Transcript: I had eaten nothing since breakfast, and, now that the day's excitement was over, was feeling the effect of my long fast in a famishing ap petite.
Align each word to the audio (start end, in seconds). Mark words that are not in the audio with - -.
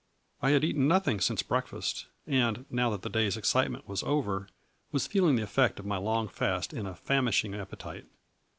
I 0.41 0.49
had 0.49 0.63
eaten 0.63 0.87
nothing 0.87 1.19
since 1.21 1.43
breakfast, 1.43 2.07
and, 2.25 2.65
now 2.71 2.89
that 2.89 3.03
the 3.03 3.07
day's 3.09 3.37
excitement 3.37 3.87
was 3.87 4.01
over, 4.01 4.47
was 4.91 5.05
feeling 5.05 5.35
the 5.35 5.43
effect 5.43 5.77
of 5.79 5.85
my 5.85 5.97
long 5.97 6.27
fast 6.27 6.73
in 6.73 6.87
a 6.87 6.95
famishing 6.95 7.53
ap 7.53 7.69
petite. 7.69 8.07